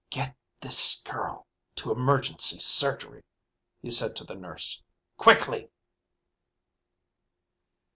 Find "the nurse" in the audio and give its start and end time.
4.23-4.81